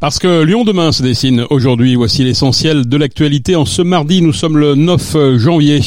[0.00, 3.56] Parce que Lyon demain se dessine aujourd'hui, voici l'essentiel de l'actualité.
[3.56, 5.80] En ce mardi, nous sommes le 9 janvier.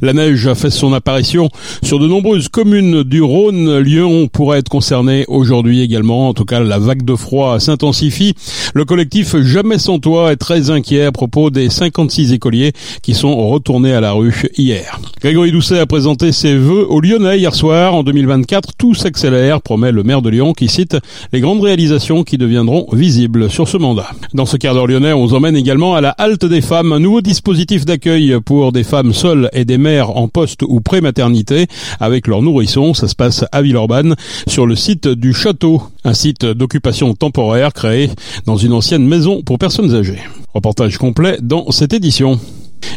[0.00, 1.50] La neige a fait son apparition
[1.82, 3.80] sur de nombreuses communes du Rhône.
[3.80, 6.30] Lyon pourrait être concerné aujourd'hui également.
[6.30, 8.34] En tout cas, la vague de froid s'intensifie.
[8.72, 13.46] Le collectif Jamais sans toi est très inquiet à propos des 56 écoliers qui sont
[13.46, 14.98] retournés à la rue hier.
[15.20, 17.94] Grégory Doucet a présenté ses vœux aux Lyonnais hier soir.
[17.94, 20.96] En 2024, tout s'accélère, promet le maire de Lyon qui cite
[21.34, 24.10] les grandes réalisations qui deviendront visibles sur ce mandat.
[24.32, 27.00] Dans ce quart d'heure lyonnais, on vous emmène également à la halte des femmes, un
[27.00, 31.66] nouveau dispositif d'accueil pour des femmes seules et des mères en poste ou pré-maternité
[31.98, 32.94] avec leurs nourrissons.
[32.94, 34.14] Ça se passe à Villeurbanne,
[34.46, 38.10] sur le site du château, un site d'occupation temporaire créé
[38.46, 40.20] dans une ancienne maison pour personnes âgées.
[40.54, 42.38] Reportage complet dans cette édition.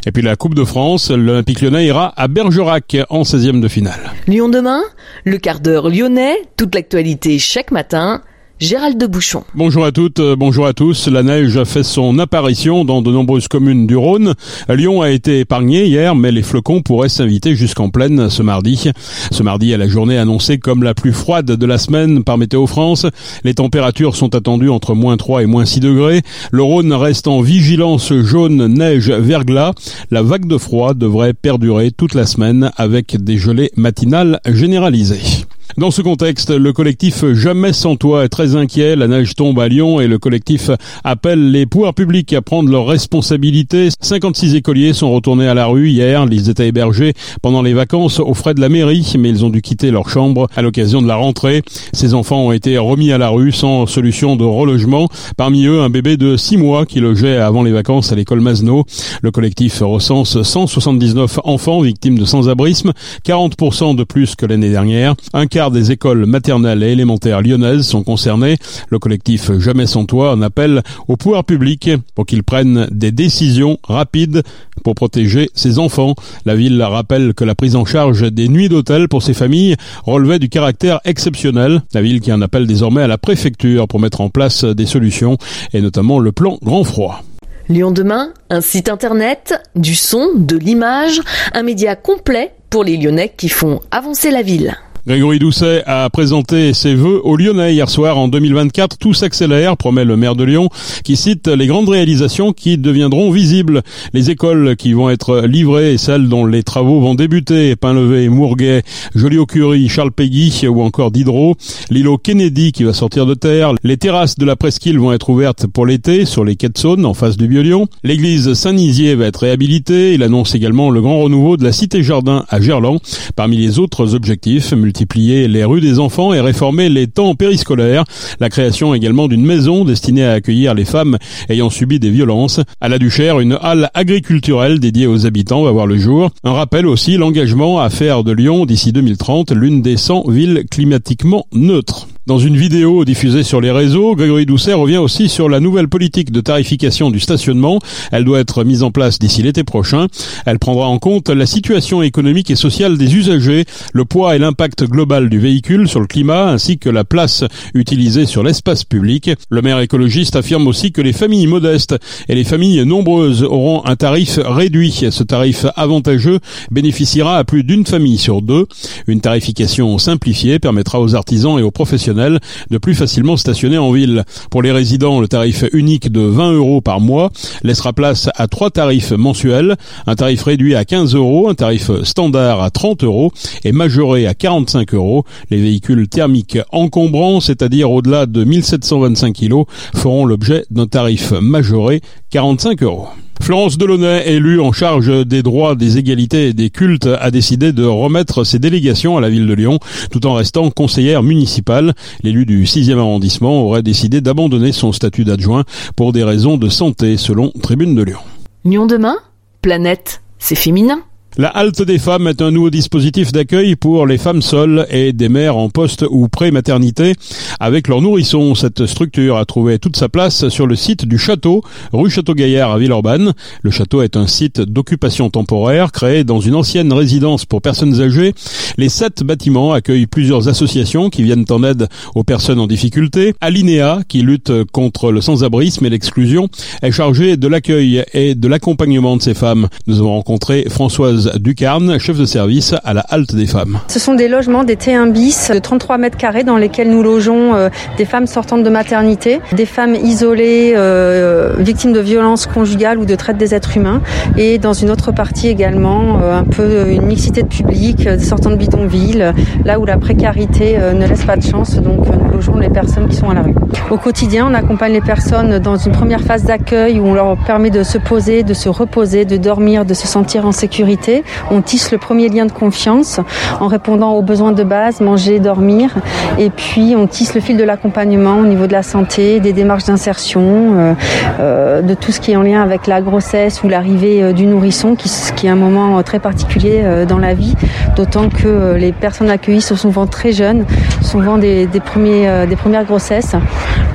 [0.06, 4.12] Et puis la Coupe de France, l'Olympique lyonnais ira à Bergerac en 16e de finale.
[4.28, 4.81] Lyon demain,
[5.26, 8.22] le quart d'heure lyonnais, toute l'actualité chaque matin
[8.59, 9.44] Gérald de Bouchon.
[9.56, 11.08] Bonjour à toutes, euh, bonjour à tous.
[11.08, 14.36] La neige a fait son apparition dans de nombreuses communes du Rhône.
[14.70, 18.92] Lyon a été épargné hier, mais les flocons pourraient s'inviter jusqu'en pleine ce mardi.
[19.31, 22.68] Ce mardi, à la journée annoncée comme la plus froide de la semaine par Météo
[22.68, 23.08] France,
[23.44, 26.22] les températures sont attendues entre moins 3 et moins 6 degrés.
[26.52, 29.74] Le Rhône reste en vigilance jaune, neige, verglas.
[30.12, 35.44] La vague de froid devrait perdurer toute la semaine avec des gelées matinales généralisées.
[35.76, 38.96] Dans ce contexte, le collectif Jamais sans toi est très inquiet.
[38.96, 40.70] La neige tombe à Lyon et le collectif
[41.04, 43.90] appelle les pouvoirs publics à prendre leurs responsabilités.
[44.00, 46.26] 56 écoliers sont retournés à la rue hier.
[46.32, 49.62] Ils étaient hébergés pendant les vacances aux frais de la mairie, mais ils ont dû
[49.62, 51.62] quitter leur chambre à l'occasion de la rentrée.
[51.94, 55.08] Ces enfants ont été remis à la rue sans solution de relogement.
[55.38, 58.85] Parmi eux, un bébé de 6 mois qui logeait avant les vacances à l'école Masno.
[59.22, 62.91] Le collectif recense 179 enfants victimes de sans-abrisme,
[63.25, 65.16] 40% de plus que l'année dernière.
[65.34, 68.33] Un quart des écoles maternelles et élémentaires lyonnaises sont concernées.
[68.38, 73.78] Le collectif Jamais sans toi en appelle au pouvoir public pour qu'ils prennent des décisions
[73.84, 74.44] rapides
[74.84, 76.16] pour protéger ses enfants.
[76.46, 80.40] La ville rappelle que la prise en charge des nuits d'hôtel pour ces familles relevait
[80.40, 81.82] du caractère exceptionnel.
[81.94, 85.38] La ville qui en appelle désormais à la préfecture pour mettre en place des solutions
[85.74, 87.24] et notamment le plan grand froid.
[87.70, 91.22] Lyon demain, un site internet, du son, de l'image,
[91.54, 94.76] un média complet pour les Lyonnais qui font avancer la ville.
[95.06, 98.97] Grégory Doucet a présenté ses vœux aux Lyonnais hier soir en 2024.
[98.97, 100.69] Tout s'accélère, promet le maire de Lyon,
[101.03, 103.81] qui cite les grandes réalisations qui deviendront visibles.
[104.14, 107.75] Les écoles qui vont être livrées et celles dont les travaux vont débuter.
[107.75, 108.84] Pain-Levé, Mourguet,
[109.14, 111.58] Joliot-Curie, Charles Péguy ou encore Diderot.
[111.90, 113.74] L'îlot Kennedy qui va sortir de terre.
[113.84, 117.06] Les terrasses de la presqu'île vont être ouvertes pour l'été sur les quais de Saône
[117.06, 117.88] en face du Vieux-Lyon.
[118.06, 120.14] L'église Saint-Nizier va être réhabilitée.
[120.14, 123.02] Il annonce également le grand renouveau de la cité-jardin à Gerland.
[123.35, 128.04] Parmi les autres objectifs, multiplier les rues des enfants et réformer les temps périscolaires.
[128.40, 131.18] La création également d'une maison destinée à accueillir les femmes
[131.50, 132.59] ayant subi des violences.
[132.80, 136.30] À la Duchère, une halle agriculturelle dédiée aux habitants va voir le jour.
[136.44, 141.48] Un rappel aussi l'engagement à faire de Lyon d'ici 2030 l'une des 100 villes climatiquement
[141.53, 142.08] neutres.
[142.26, 146.32] Dans une vidéo diffusée sur les réseaux, Grégory Doucet revient aussi sur la nouvelle politique
[146.32, 147.80] de tarification du stationnement.
[148.14, 150.08] Elle doit être mise en place d'ici l'été prochain.
[150.46, 154.83] Elle prendra en compte la situation économique et sociale des usagers, le poids et l'impact
[154.86, 159.32] global du véhicule sur le climat, ainsi que la place utilisée sur l'espace public.
[159.50, 161.96] Le maire écologiste affirme aussi que les familles modestes
[162.28, 165.06] et les familles nombreuses auront un tarif réduit.
[165.10, 166.40] Ce tarif avantageux
[166.72, 168.68] bénéficiera à plus d'une famille sur deux.
[169.08, 172.40] Une tarification simplifiée permettra aux artisans et aux professionnels
[172.70, 174.24] de plus facilement stationner en ville.
[174.50, 177.32] Pour les résidents, le tarif unique de 20 euros par mois
[177.64, 179.76] laissera place à trois tarifs mensuels,
[180.08, 183.32] un tarif réduit à 15 euros, un tarif standard à 30 euros
[183.64, 189.64] et majoré à 45 Les véhicules thermiques encombrants, c'est-à-dire au-delà de 1725 kg,
[189.96, 193.08] feront l'objet d'un tarif majoré 45 euros.
[193.41, 197.84] Florence Delaunay, élue en charge des droits, des égalités et des cultes, a décidé de
[197.84, 199.79] remettre ses délégations à la ville de Lyon,
[200.11, 201.93] tout en restant conseillère municipale.
[202.23, 205.66] L'élu du 6e arrondissement aurait décidé d'abandonner son statut d'adjoint
[205.96, 208.19] pour des raisons de santé, selon Tribune de Lyon.
[208.64, 209.17] Lyon demain?
[209.61, 211.03] Planète, c'est féminin
[211.38, 215.30] la halte des femmes est un nouveau dispositif d'accueil pour les femmes seules et des
[215.30, 217.16] mères en poste ou pré-maternité
[217.59, 218.53] avec leurs nourrissons.
[218.53, 222.78] Cette structure a trouvé toute sa place sur le site du château, rue Château-Gaillard à
[222.78, 223.34] Villeurbanne.
[223.64, 228.34] Le château est un site d'occupation temporaire créé dans une ancienne résidence pour personnes âgées.
[228.78, 233.34] Les sept bâtiments accueillent plusieurs associations qui viennent en aide aux personnes en difficulté.
[233.41, 236.47] Alinea, qui lutte contre le sans-abrisme et l'exclusion,
[236.84, 239.68] est chargée de l'accueil et de l'accompagnement de ces femmes.
[239.88, 243.79] Nous avons rencontré Françoise Françoise Ducarne, chef de service à la halte des femmes.
[243.87, 247.55] Ce sont des logements, des T1 bis de 33 mètres carrés dans lesquels nous logeons
[247.55, 253.05] euh, des femmes sortantes de maternité, des femmes isolées, euh, victimes de violences conjugales ou
[253.05, 254.02] de traite des êtres humains,
[254.37, 258.55] et dans une autre partie également euh, un peu une mixité de public, sortant de
[258.55, 259.34] bidonville,
[259.65, 263.15] là où la précarité ne laisse pas de chance, donc nous logeons les personnes qui
[263.15, 263.55] sont à la rue.
[263.89, 267.69] Au quotidien, on accompagne les personnes dans une première phase d'accueil où on leur permet
[267.69, 271.12] de se poser, de se reposer, de dormir, de se sentir en sécurité.
[271.51, 273.20] On tisse le premier lien de confiance
[273.60, 275.92] en répondant aux besoins de base, manger, dormir.
[276.39, 279.86] Et puis on tisse le fil de l'accompagnement au niveau de la santé, des démarches
[279.86, 280.94] d'insertion, euh,
[281.39, 284.46] euh, de tout ce qui est en lien avec la grossesse ou l'arrivée euh, du
[284.46, 287.54] nourrisson, qui, est un moment très particulier dans la vie,
[287.98, 290.65] d'autant que les personnes accueillies sont souvent très jeunes,
[291.01, 293.36] souvent des premières grossesses.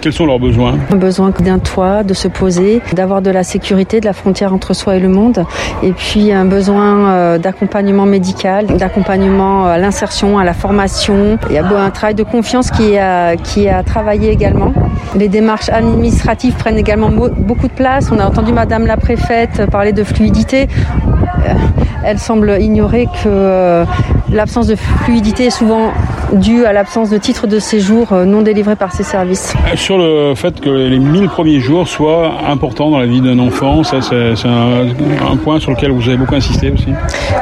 [0.01, 0.75] Quels sont leurs besoins?
[0.93, 4.75] Un besoin d'un toit, de se poser, d'avoir de la sécurité, de la frontière entre
[4.75, 5.45] soi et le monde,
[5.83, 11.39] et puis un besoin d'accompagnement médical, d'accompagnement à l'insertion, à la formation.
[11.51, 14.73] Il y a un travail de confiance qui a, qui a travaillé également.
[15.17, 18.11] Les démarches administratives prennent également beaucoup de place.
[18.13, 20.69] On a entendu Madame la préfète parler de fluidité.
[21.47, 21.55] Euh,
[22.05, 23.85] elle semble ignorer que euh,
[24.31, 25.93] l'absence de fluidité est souvent
[26.33, 29.55] due à l'absence de titre de séjour euh, non délivré par ces services.
[29.75, 33.83] Sur le fait que les 1000 premiers jours soient importants dans la vie d'un enfant,
[33.83, 36.89] ça c'est un, point sur lequel vous avez beaucoup insisté aussi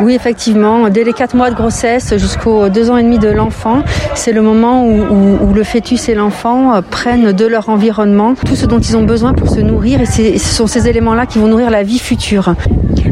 [0.01, 0.89] Oui, effectivement.
[0.89, 3.83] Dès les 4 mois de grossesse jusqu'aux 2 ans et demi de l'enfant,
[4.15, 8.79] c'est le moment où, le fœtus et l'enfant prennent de leur environnement tout ce dont
[8.79, 11.83] ils ont besoin pour se nourrir et ce sont ces éléments-là qui vont nourrir la
[11.83, 12.55] vie future.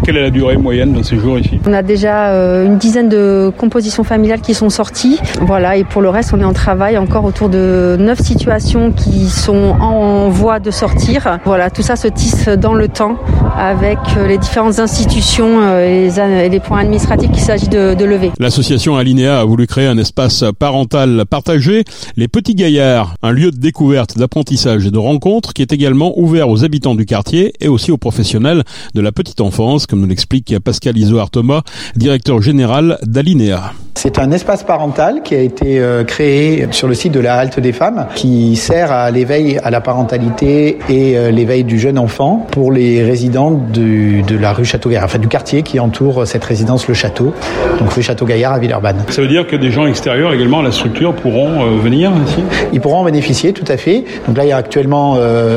[0.05, 1.59] Quelle est la durée moyenne de ces jours ici?
[1.67, 5.19] On a déjà euh, une dizaine de compositions familiales qui sont sorties.
[5.41, 9.29] Voilà, et pour le reste, on est en travail encore autour de neuf situations qui
[9.31, 11.39] sont en voie de sortir.
[11.45, 13.17] Voilà, tout ça se tisse dans le temps
[13.56, 18.33] avec euh, les différentes institutions euh, et les, points administratifs qu'il s'agit de, de, lever.
[18.39, 21.85] L'association Alinea a voulu créer un espace parental partagé,
[22.17, 26.49] les Petits Gaillards, un lieu de découverte, d'apprentissage et de rencontre qui est également ouvert
[26.49, 28.62] aux habitants du quartier et aussi aux professionnels
[28.95, 31.62] de la petite enfance comme nous l'explique Pascal Isoard Thomas,
[31.97, 33.73] directeur général d'Alinea.
[33.95, 37.61] C'est un espace parental qui a été euh, créé sur le site de la Halte
[37.61, 42.73] des Femmes, qui sert à l'éveil à la parentalité et l'éveil du jeune enfant pour
[42.73, 47.35] les résidents de la rue Château-Gaillard, enfin du quartier qui entoure cette résidence Le Château,
[47.79, 49.05] donc rue Château-Gaillard à Villeurbanne.
[49.08, 52.43] Ça veut dire que des gens extérieurs également à la structure pourront euh, venir ici?
[52.73, 54.05] Ils pourront en bénéficier, tout à fait.
[54.26, 55.17] Donc là, il y a actuellement,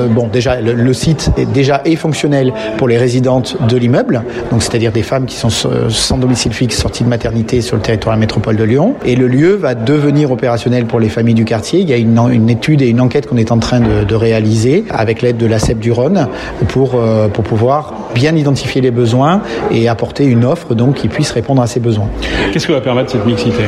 [0.09, 4.61] bon, déjà, le, le, site est déjà est fonctionnel pour les résidentes de l'immeuble, donc
[4.63, 8.19] c'est-à-dire des femmes qui sont sans domicile fixe sorties de maternité sur le territoire de
[8.19, 8.95] la métropole de Lyon.
[9.05, 11.79] Et le lieu va devenir opérationnel pour les familles du quartier.
[11.81, 14.15] Il y a une, une étude et une enquête qu'on est en train de, de
[14.15, 16.27] réaliser avec l'aide de la CEP du Rhône
[16.69, 17.76] pour, euh, pour pouvoir
[18.13, 19.41] bien identifier les besoins
[19.71, 22.07] et apporter une offre donc qui puisse répondre à ces besoins.
[22.51, 23.63] Qu'est-ce que va permettre cette mixité?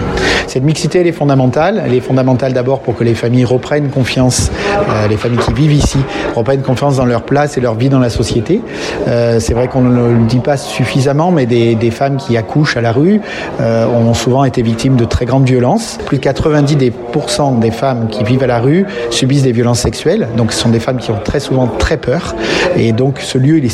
[0.48, 1.82] Cette mixité, elle est fondamentale.
[1.86, 4.52] Elle est fondamentale d'abord pour que les familles reprennent confiance,
[4.90, 6.00] euh, les familles qui vivent ici
[6.36, 8.62] reprennent confiance dans leur place et leur vie dans la société.
[9.08, 12.78] Euh, c'est vrai qu'on ne le dit pas suffisamment, mais des, des femmes qui accouchent
[12.78, 13.22] à la rue
[13.60, 16.00] euh, ont souvent été victimes de très grandes violences.
[16.06, 20.28] Plus de 90% des femmes qui vivent à la rue subissent des violences sexuelles.
[20.38, 22.36] Donc ce sont des femmes qui ont très souvent très peur.
[22.76, 23.70] Et donc ce lieu, il est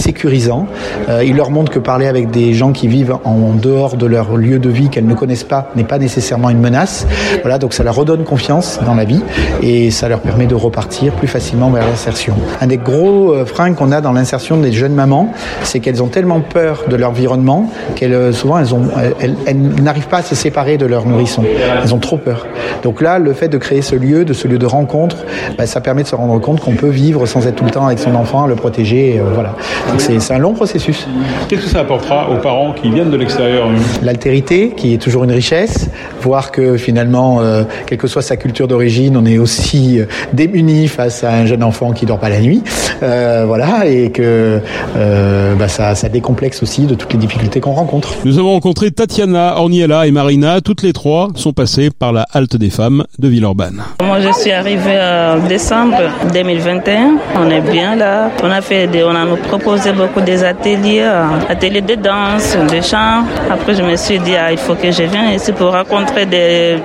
[1.10, 4.38] Euh, il leur montre que parler avec des gens qui vivent en dehors de leur
[4.38, 7.08] lieu de vie qu'elles ne connaissent pas n'est pas nécessairement une menace.
[7.42, 9.22] Voilà, donc ça leur redonne confiance dans la vie
[9.62, 12.36] et ça leur permet de repartir plus facilement vers l'insertion.
[12.62, 15.32] Un des gros euh, freins qu'on a dans l'insertion des jeunes mamans,
[15.64, 20.36] c'est qu'elles ont tellement peur de l'environnement qu'elles euh, souvent elles, n'arrivent pas à se
[20.36, 21.44] séparer de leur nourrisson.
[21.84, 22.48] Elles ont trop peur.
[22.84, 25.18] Donc là, le fait de créer ce lieu, de ce lieu de rencontre,
[25.58, 27.86] bah, ça permet de se rendre compte qu'on peut vivre sans être tout le temps
[27.86, 29.22] avec son enfant, le protéger.
[29.34, 29.56] Voilà.
[29.90, 31.08] Donc un long processus.
[31.48, 33.68] Qu'est-ce que ça apportera aux parents qui viennent de l'extérieur
[34.04, 35.90] L'altérité, qui est toujours une richesse,
[36.22, 40.88] voir que finalement, euh, quelle que soit sa culture d'origine, on est aussi euh, démuni
[40.88, 42.64] face à un jeune enfant qui dort pas la nuit.
[43.04, 44.62] Euh, voilà, et que
[44.96, 48.14] euh, bah, ça, ça décomplexe aussi de toutes les difficultés qu'on rencontre.
[48.24, 50.62] Nous avons rencontré Tatiana, Orniella et Marina.
[50.62, 53.84] Toutes les trois sont passées par la halte des femmes de Villeurbanne.
[54.04, 55.98] Moi, je suis arrivée en décembre
[56.34, 57.18] 2021.
[57.38, 58.32] On est bien là.
[58.44, 61.10] On a fait des, on a nous proposé beaucoup des ateliers,
[61.50, 63.24] ateliers de danse, de chant.
[63.50, 66.78] Après, je me suis dit, ah, il faut que je vienne ici pour rencontrer des,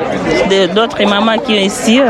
[0.74, 2.00] d'autres mamans qui sont ici.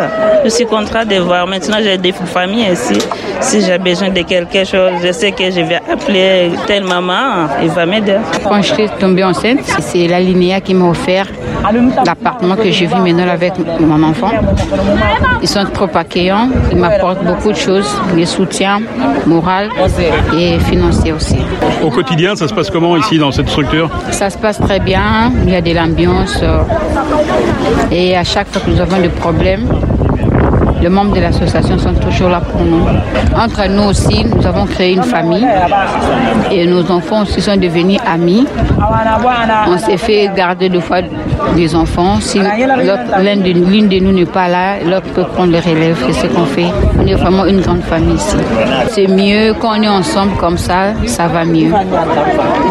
[0.45, 1.47] Je suis contrainte de voir.
[1.47, 2.99] Maintenant, j'ai des familles ici.
[3.41, 7.71] Si j'ai besoin de quelque chose, je sais que je vais appeler telle maman, il
[7.71, 8.19] va m'aider.
[8.45, 11.27] Quand je suis tombée enceinte, c'est la Linéa qui m'a offert
[12.07, 14.31] l'appartement que je vis maintenant avec mon enfant.
[15.43, 18.81] Ils sont trop accueillants, ils m'apportent beaucoup de choses, des soutiens
[19.27, 19.69] moral
[20.39, 20.90] et financiers.
[21.13, 21.37] Aussi.
[21.83, 25.33] Au quotidien, ça se passe comment ici dans cette structure Ça se passe très bien,
[25.45, 26.43] il y a de l'ambiance.
[27.91, 29.67] Et à chaque fois que nous avons des problèmes,
[30.81, 32.85] les membres de l'association sont toujours là pour nous.
[33.37, 35.47] Entre nous aussi, nous avons créé une famille
[36.51, 38.47] et nos enfants aussi sont devenus amis.
[39.69, 41.03] On s'est fait garder deux fois
[41.57, 42.21] des enfants.
[42.21, 45.97] Si l'une de, nous n'est pas là, l'autre peut prendre le relève.
[46.07, 46.67] C'est ce qu'on fait?
[46.99, 48.37] On est vraiment une grande famille ici.
[48.89, 51.71] C'est mieux quand on est ensemble comme ça, ça va mieux.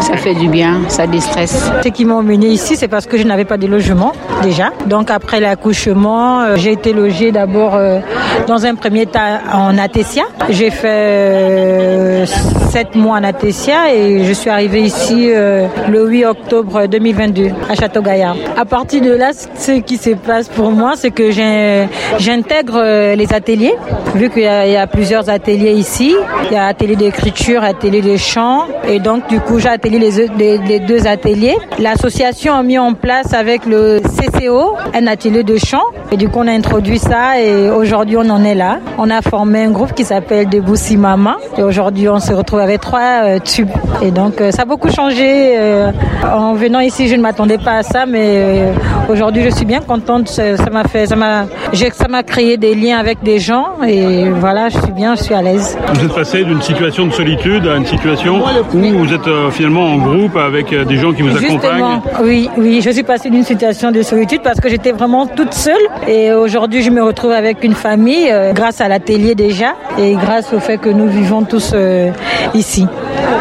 [0.00, 1.70] Ça fait du bien, ça déstresse.
[1.82, 4.12] Ce qui m'ont mené ici, c'est parce que je n'avais pas de logement
[4.42, 4.70] déjà.
[4.86, 7.98] Donc après l'accouchement, euh, j'ai été logée d'abord euh,
[8.46, 10.24] dans un premier temps en Atessia.
[10.48, 12.24] J'ai fait
[12.70, 17.50] euh, sept mois en Atessia et je suis arrivée ici euh, le 8 octobre 2022
[17.68, 18.36] à Château-Gaillard.
[18.56, 23.32] À partir de là, ce qui se passe pour moi, c'est que j'intègre euh, les
[23.32, 23.74] ateliers,
[24.14, 26.14] vu qu'il y, a plusieurs ateliers ici.
[26.46, 30.80] Il y a atelier d'écriture, atelier de chant, et donc du coup j'ai atelier les,
[30.80, 31.56] deux ateliers.
[31.78, 36.40] L'association a mis en place avec le CCO un atelier de chant, et du coup
[36.40, 38.78] on a introduit ça et aujourd'hui on en est là.
[38.98, 41.38] On a formé un groupe qui s'appelle Deboussi Mama.
[41.56, 43.70] Et aujourd'hui, on se retrouve avec trois euh, tubes.
[44.02, 45.58] Et donc, euh, ça a beaucoup changé.
[45.58, 45.90] Euh,
[46.24, 48.72] en venant ici, je ne m'attendais pas à ça, mais
[49.08, 50.28] aujourd'hui, je suis bien contente.
[50.28, 53.82] Ça m'a fait, ça m'a, ça m'a créé des liens avec des gens.
[53.86, 55.76] Et voilà, je suis bien, je suis à l'aise.
[55.94, 58.42] Vous êtes passé d'une situation de solitude à une situation
[58.74, 62.00] où vous êtes finalement en groupe avec des gens qui vous accompagnent.
[62.22, 65.74] Oui, oui, je suis passée d'une situation de solitude parce que j'étais vraiment toute seule.
[66.06, 70.60] Et aujourd'hui, je me retrouve avec une famille grâce à l'atelier déjà et grâce au
[70.60, 72.10] fait que nous vivons tous euh,
[72.54, 72.86] ici.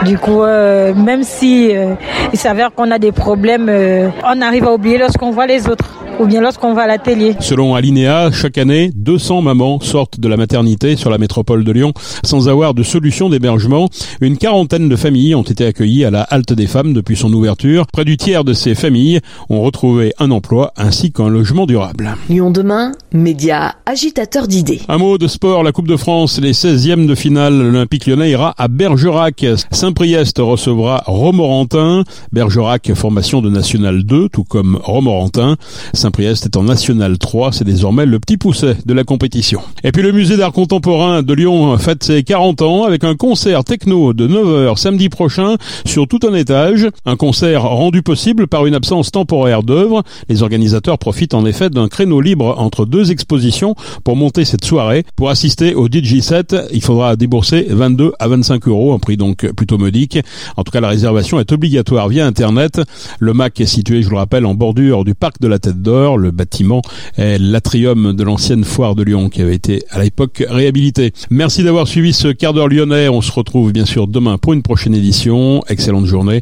[0.06, 1.72] Du coup, euh, même si
[2.34, 3.70] il s'avère qu'on a des problèmes,
[4.24, 7.36] on arrive à oublier lorsqu'on voit les autres ou bien lorsqu'on va à l'atelier.
[7.40, 11.94] Selon Alinea, chaque année, 200 mamans sortent de la maternité sur la métropole de Lyon
[12.24, 13.90] sans avoir de solution d'hébergement.
[14.22, 17.88] Une quarantaine de familles ont été accueillies à la Halte des Femmes depuis son ouverture.
[17.88, 22.16] Près du tiers de ces familles ont retrouvé un emploi ainsi qu'un logement durable.
[22.30, 24.82] Lyon demain, média agitateur d'idées.
[24.90, 28.54] Un mot de sport, la Coupe de France, les 16e de finale, l'Olympique lyonnais ira
[28.58, 29.46] à Bergerac.
[29.72, 32.04] Saint-Priest recevra Romorantin.
[32.34, 35.56] Bergerac, formation de National 2, tout comme Romorantin.
[36.10, 39.62] Saint-Priest est en National 3, c'est désormais le petit pousset de la compétition.
[39.84, 43.64] Et puis le musée d'art contemporain de Lyon fête ses 40 ans avec un concert
[43.64, 48.74] techno de 9h samedi prochain sur tout un étage, un concert rendu possible par une
[48.74, 50.02] absence temporaire d'œuvres.
[50.30, 55.04] Les organisateurs profitent en effet d'un créneau libre entre deux expositions pour monter cette soirée.
[55.16, 59.46] Pour assister au DJ set, il faudra débourser 22 à 25 euros, un prix donc
[59.52, 60.18] plutôt modique.
[60.58, 62.82] En tout cas, la réservation est obligatoire via Internet.
[63.20, 65.99] Le MAC est situé, je le rappelle, en bordure du parc de la Tête d'Or
[66.00, 66.82] le bâtiment
[67.18, 71.12] est l'atrium de l'ancienne foire de Lyon qui avait été à l'époque réhabilité.
[71.30, 73.10] Merci d'avoir suivi ce quart d'heure lyonnais.
[73.10, 75.62] On se retrouve bien sûr demain pour une prochaine édition.
[75.68, 76.38] Excellente journée